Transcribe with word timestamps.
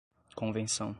convenção 0.35 0.89